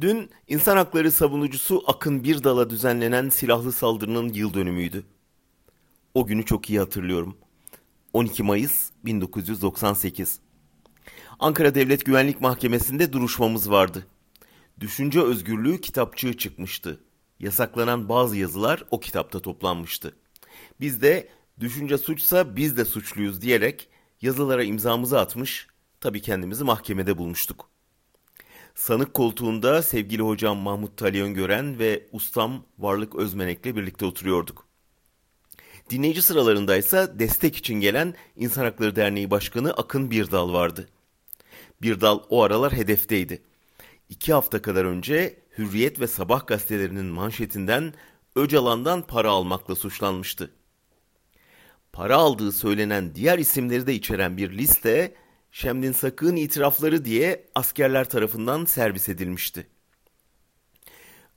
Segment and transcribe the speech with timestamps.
[0.00, 5.04] Dün insan hakları savunucusu Akın Birdal'a düzenlenen silahlı saldırının yıl dönümüydü.
[6.14, 7.36] O günü çok iyi hatırlıyorum.
[8.12, 10.40] 12 Mayıs 1998.
[11.38, 14.06] Ankara Devlet Güvenlik Mahkemesi'nde duruşmamız vardı.
[14.80, 17.00] Düşünce özgürlüğü kitapçığı çıkmıştı.
[17.40, 20.16] Yasaklanan bazı yazılar o kitapta toplanmıştı.
[20.80, 21.28] Biz de
[21.60, 23.88] düşünce suçsa biz de suçluyuz diyerek
[24.22, 25.66] yazılara imzamızı atmış,
[26.00, 27.73] tabii kendimizi mahkemede bulmuştuk.
[28.74, 34.66] Sanık koltuğunda sevgili hocam Mahmut Talyon Gören ve ustam Varlık Özmenek'le birlikte oturuyorduk.
[35.90, 40.88] Dinleyici sıralarındaysa destek için gelen İnsan Hakları Derneği Başkanı Akın Birdal vardı.
[41.82, 43.42] Birdal o aralar hedefteydi.
[44.08, 47.94] İki hafta kadar önce Hürriyet ve Sabah gazetelerinin manşetinden
[48.36, 50.50] Öcalan'dan para almakla suçlanmıştı.
[51.92, 55.14] Para aldığı söylenen diğer isimleri de içeren bir liste
[55.54, 59.66] Şemdin Sakık'ın itirafları diye askerler tarafından servis edilmişti.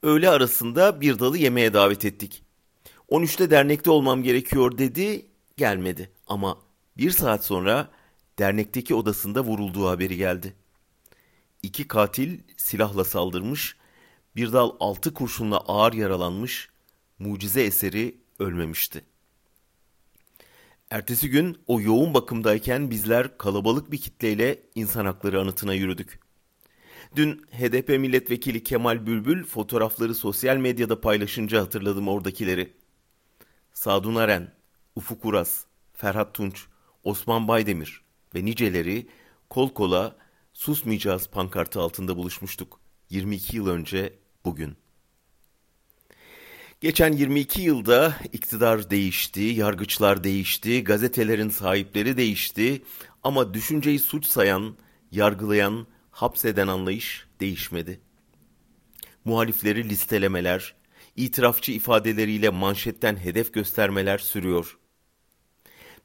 [0.04, 2.44] Öğle arasında bir dalı yemeğe davet ettik.
[3.10, 5.26] 13'te dernekte olmam gerekiyor dedi,
[5.58, 6.12] gelmedi.
[6.28, 6.58] Ama
[6.98, 7.90] bir saat sonra
[8.40, 10.54] dernekteki odasında vurulduğu haberi geldi.
[11.64, 13.76] İki katil silahla saldırmış,
[14.36, 16.70] bir dal altı kurşunla ağır yaralanmış,
[17.20, 19.04] mucize eseri ölmemişti.
[20.92, 26.20] Ertesi gün o yoğun bakımdayken bizler kalabalık bir kitleyle insan hakları anıtına yürüdük.
[27.16, 32.74] Dün HDP milletvekili Kemal Bülbül fotoğrafları sosyal medyada paylaşınca hatırladım oradakileri.
[33.74, 34.54] Sadun Aren,
[34.96, 36.66] Ufuk Uras, Ferhat Tunç,
[37.04, 38.02] Osman Baydemir
[38.36, 39.08] ve niceleri
[39.50, 40.16] kol kola
[40.54, 42.80] susmayacağız pankartı altında buluşmuştuk.
[43.10, 44.14] 22 yıl önce
[44.46, 44.78] bugün.
[46.82, 52.82] Geçen 22 yılda iktidar değişti, yargıçlar değişti, gazetelerin sahipleri değişti
[53.24, 54.76] ama düşünceyi suç sayan,
[55.12, 58.00] yargılayan, hapseden anlayış değişmedi.
[59.26, 60.76] Muhalifleri listelemeler,
[61.16, 64.78] itirafçı ifadeleriyle manşetten hedef göstermeler sürüyor.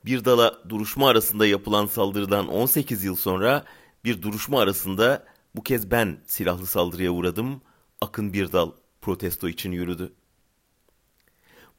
[0.04, 3.64] Bir dala duruşma arasında yapılan saldırıdan 18 yıl sonra
[4.04, 7.62] bir duruşma arasında bu kez ben silahlı saldırıya uğradım,
[8.00, 10.12] Akın Birdal protesto için yürüdü.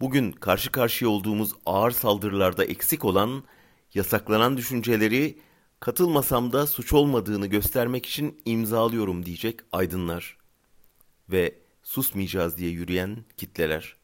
[0.01, 3.43] Bugün karşı karşıya olduğumuz ağır saldırılarda eksik olan,
[3.93, 5.39] yasaklanan düşünceleri
[5.79, 10.37] katılmasam da suç olmadığını göstermek için imzalıyorum diyecek aydınlar
[11.29, 13.95] ve susmayacağız diye yürüyen kitleler.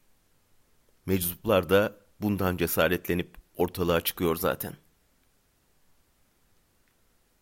[1.05, 4.88] Meczuplar da bundan cesaretlenip ortalığa çıkıyor zaten.''